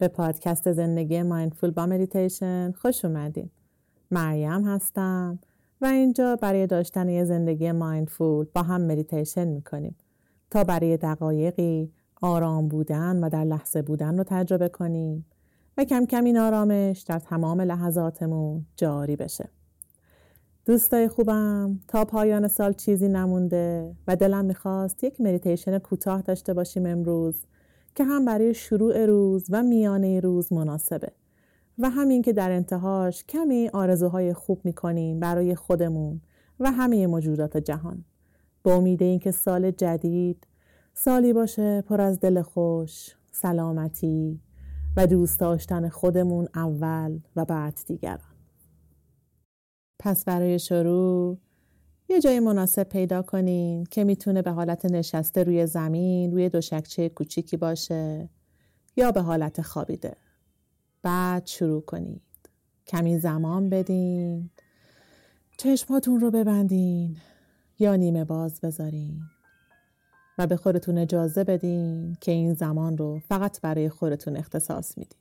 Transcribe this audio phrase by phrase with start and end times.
[0.00, 3.50] به پادکست زندگی mindful با مدیتیشن خوش اومدین.
[4.10, 5.38] مریم هستم
[5.80, 9.96] و اینجا برای داشتن یه زندگی mindful با هم مدیتیشن می‌کنیم
[10.50, 15.26] تا برای دقایقی آرام بودن و در لحظه بودن رو تجربه کنیم
[15.76, 19.48] و کم کم این آرامش در تمام لحظاتمون جاری بشه.
[20.66, 26.86] دوستای خوبم تا پایان سال چیزی نمونده و دلم می‌خواست یک مدیتیشن کوتاه داشته باشیم
[26.86, 27.44] امروز
[27.94, 31.12] که هم برای شروع روز و میانه روز مناسبه.
[31.78, 36.20] و همین که در انتهاش کمی آرزوهای خوب می‌کنیم برای خودمون
[36.60, 38.04] و همه موجودات جهان.
[38.62, 40.46] با امید اینکه سال جدید
[40.94, 44.40] سالی باشه پر از دل خوش سلامتی
[44.96, 48.20] و دوست داشتن خودمون اول و بعد دیگران.
[49.98, 51.38] پس برای شروع
[52.10, 57.56] یه جای مناسب پیدا کنین که می‌تونه به حالت نشسته روی زمین روی دوشکچه کوچیکی
[57.56, 58.28] باشه
[58.96, 60.16] یا به حالت خوابیده.
[61.02, 62.22] بعد شروع کنید.
[62.86, 64.50] کمی زمان بدین.
[65.56, 67.16] چشماتون رو ببندین
[67.78, 69.20] یا نیمه باز بذارین.
[70.38, 75.20] و به خودتون اجازه بدین که این زمان رو فقط برای خودتون اختصاص میدین.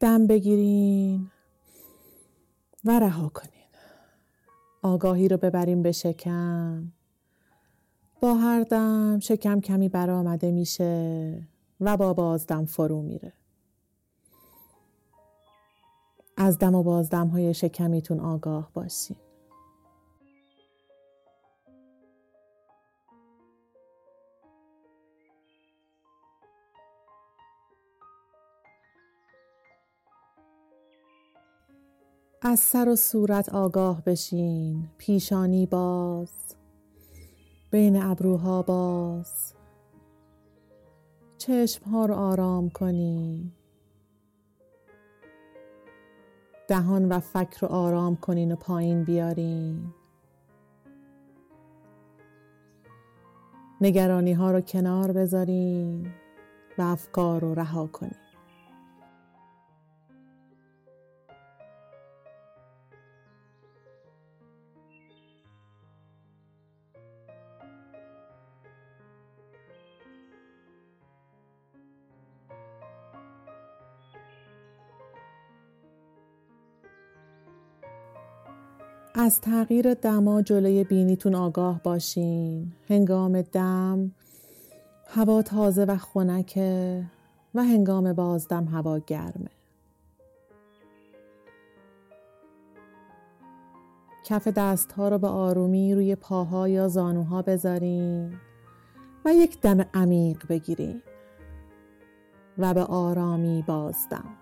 [0.00, 1.30] دم بگیرین.
[2.84, 3.50] و رها کنین.
[4.82, 6.92] آگاهی رو ببریم به شکم.
[8.20, 11.46] با هر دم شکم کمی برآمده میشه
[11.80, 13.32] و با بازدم فرو میره.
[16.36, 19.16] از دم و بازدم های شکمیتون آگاه باشین.
[32.42, 36.56] از سر و صورت آگاه بشین پیشانی باز
[37.70, 39.54] بین ابروها باز.
[41.38, 43.52] چشم ها رو آرام کنین
[46.68, 49.94] دهان و فکر رو آرام کنین و پایین بیارین.
[53.80, 56.06] نگرانی ها رو کنار بذارین
[56.78, 58.29] و افکار رو رها کنین.
[79.20, 82.72] از تغییر دما جلوی بینیتون آگاه باشین.
[82.88, 84.12] هنگام دم
[85.06, 87.04] هوا تازه و خنکه
[87.54, 89.50] و هنگام بازدم هوا گرمه.
[94.24, 98.34] کف دست ها رو به آرومی روی پاها یا زانوها بذارین
[99.24, 101.02] و یک دم عمیق بگیرین
[102.58, 104.39] و به آرامی بازدم.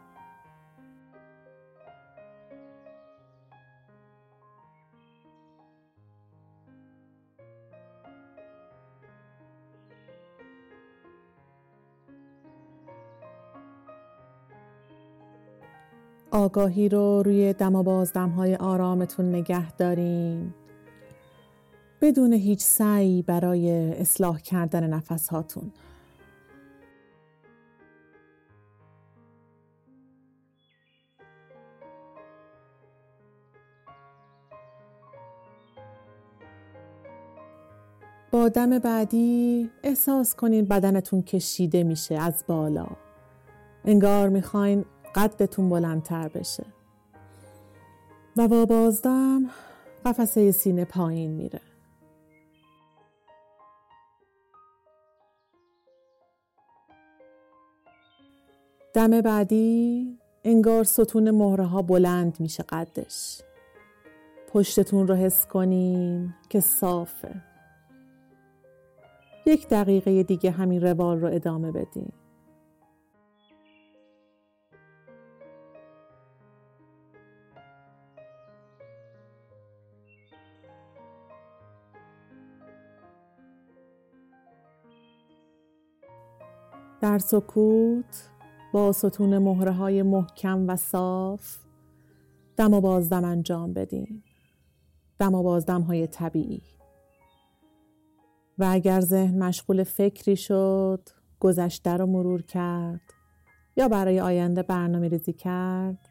[16.38, 20.54] آگاهی رو روی دم و بازدم های آرامتون نگه دارین
[22.00, 25.72] بدون هیچ سعی برای اصلاح کردن نفس هاتون.
[38.30, 42.86] با دم بعدی احساس کنین بدنتون کشیده میشه از بالا
[43.84, 44.84] انگار می‌خواین
[45.18, 46.64] قدتون بلندتر بشه.
[48.36, 49.50] و با بازدم
[50.04, 51.60] قفسه سینه پایین میره.
[58.94, 63.42] دم بعدی انگار ستون مهره ها بلند میشه قدش.
[64.52, 67.42] پشتتون رو حس کنین که صافه.
[69.46, 72.12] یک دقیقه دیگه همین روال رو ادامه بدین.
[87.00, 88.28] در سکوت
[88.72, 91.56] با ستون مهره های محکم و صاف
[92.56, 94.22] دم و بازدم انجام بدین.
[95.18, 96.62] دم و بازدم های طبیعی.
[98.58, 101.08] و اگر ذهن مشغول فکری شد
[101.40, 103.00] گذشته رو مرور کرد.
[103.76, 106.08] یا برای آینده برنامه ریزی کرد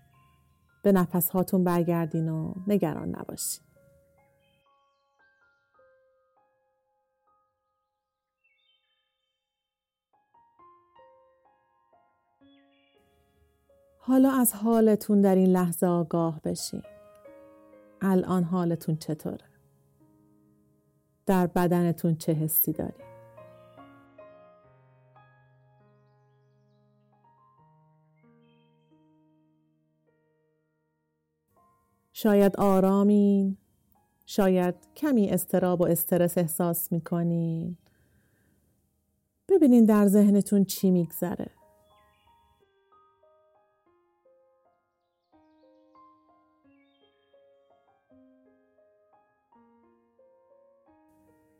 [0.83, 3.66] به نفس هاتون برگردین و نگران نباشین.
[14.07, 16.81] حالا از حالتون در این لحظه آگاه بشین.
[18.01, 19.45] الان حالتون چطوره؟
[21.25, 23.03] در بدنتون چه حسی داری؟
[32.13, 33.57] شاید آرامین
[34.25, 37.77] شاید کمی استراب و استرس احساس می‌کنین
[39.49, 41.56] ببینین در ذهنتون چی میگذره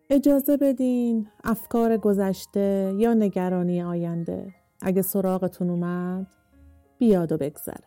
[0.10, 6.28] اجازه بدین افکار گذشته یا نگرانی آینده اگه سراغتون اومد
[6.98, 7.84] بیاد و بگذره.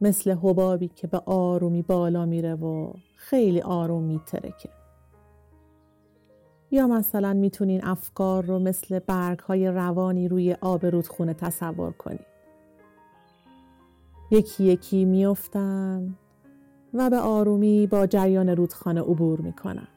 [0.00, 4.68] مثل حبابی که به آرومی بالا میره و خیلی آروم میترکه
[6.70, 12.26] یا مثلا می‌تونین افکار رو مثل برگ های روانی روی آب رودخونه تصور کنید
[14.30, 16.14] یکی یکی میفتن
[16.94, 19.88] و به آرومی با جریان رودخانه عبور می‌کنن.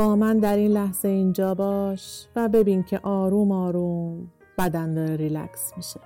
[0.00, 5.72] با من در این لحظه اینجا باش و ببین که آروم آروم بدن داره ریلکس
[5.76, 6.00] میشه.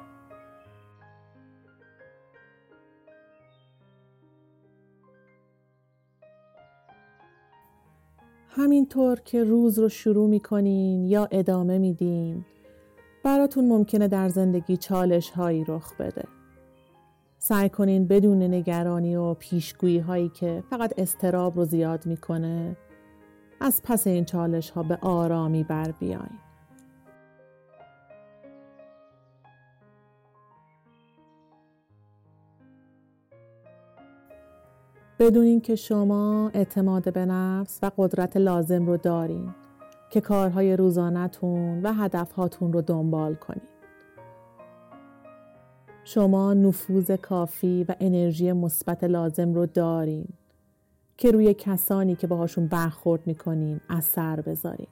[8.49, 12.45] همینطور که روز رو شروع می‌کنین یا ادامه میدین
[13.25, 16.25] براتون ممکنه در زندگی چالش هایی رخ بده.
[17.39, 22.77] سعی کنین بدون نگرانی و پیشگویی هایی که فقط استراب رو زیاد می‌کنه
[23.65, 26.39] از پس این چالش ها به آرامی بر بیاین.
[35.19, 39.55] بدونین که شما اعتماد به نفس و قدرت لازم رو دارین
[40.11, 43.75] که کارهای روزانتون و هدفهاتون رو دنبال کنید.
[46.05, 50.29] شما نفوذ کافی و انرژی مثبت لازم رو دارین
[51.17, 54.87] که روی کسانی که باهاشون برخورد می‌کنین اثر بذارین.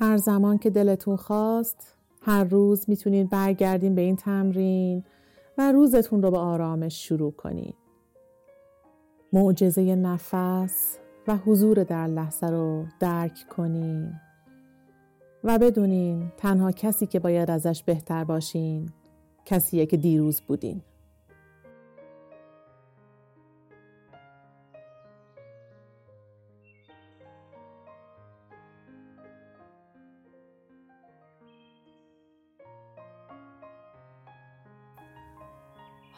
[0.00, 5.04] هر زمان که دلتون خواست هر روز می‌تونین برگردین به این تمرین
[5.58, 7.74] و روزتون رو به آرامش شروع کنین.
[9.32, 10.98] معجزه نفس
[11.28, 14.12] و حضور در لحظه رو درک کنین
[15.44, 18.88] و بدونین تنها کسی که باید ازش بهتر باشین
[19.44, 20.82] کسیه که دیروز بودین.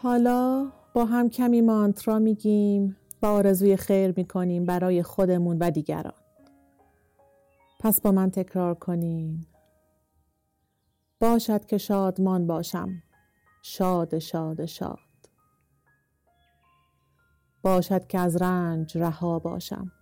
[0.03, 6.13] حالا با هم کمی مانترا میگیم و آرزوی خیر می‌کنیم برای خودمون و دیگران.
[7.81, 9.47] پس با من تکرار کنیم.
[11.21, 12.89] باشد که شادمان باشم.
[13.63, 14.99] شاد شاد شاد.
[17.63, 19.93] باشد که از رنج رها باشم.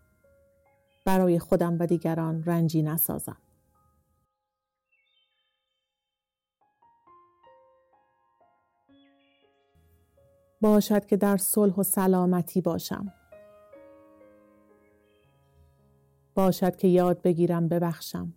[1.07, 3.37] برای خودم و دیگران رنجی نسازم.
[10.61, 13.13] باشد که در صلح و سلامتی باشم.
[16.35, 18.35] باشد که یاد بگیرم ببخشم.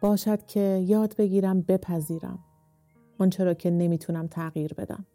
[0.00, 2.38] باشد که یاد بگیرم بپذیرم.
[3.18, 5.06] آنچه را که نمی‌تونم تغییر بدم.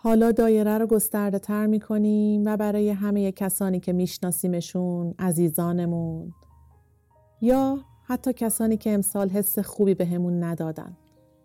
[0.00, 6.34] حالا دایره رو گسترده تر می کنیم و برای همه کسانی که میشناسیمشون عزیزانمون
[7.40, 10.96] یا حتی کسانی که امسال حس خوبی بهمون به ندادن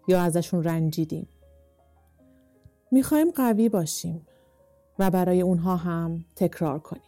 [0.07, 1.27] یا ازشون رنجیدیم.
[2.91, 4.27] می‌خوایم قوی باشیم
[4.99, 7.03] و برای اونها هم تکرار کنیم.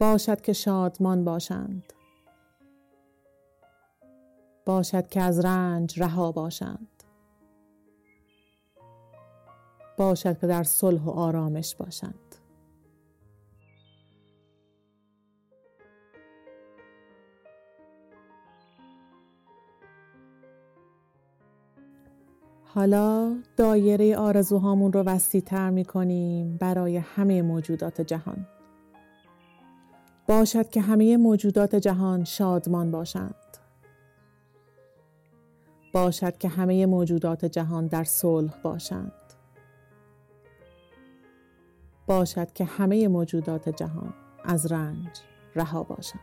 [0.00, 1.92] باشد که شادمان باشند.
[4.66, 6.91] باشد که از رنج رها باشند.
[9.96, 12.32] باشد که در صلح و آرامش باشند
[22.74, 28.46] حالا دایره آرزوهامون رو وسیع تر می کنیم برای همه موجودات جهان.
[30.28, 33.34] باشد که همه موجودات جهان شادمان باشند.
[35.92, 39.21] باشد که همه موجودات جهان در صلح باشند.
[42.06, 45.20] باشد که همه موجودات جهان از رنج
[45.56, 46.20] رها باشند.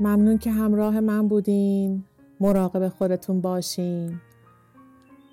[0.00, 2.04] ممنون که همراه من بودین
[2.40, 4.20] مراقب خودتون باشین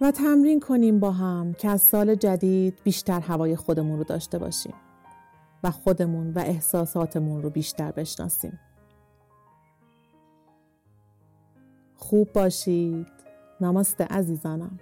[0.01, 4.73] و تمرین کنیم با هم که از سال جدید بیشتر هوای خودمون رو داشته باشیم
[5.63, 8.59] و خودمون و احساساتمون رو بیشتر بشناسیم.
[11.95, 13.07] خوب باشید.
[13.61, 14.79] نماسته عزیزانم.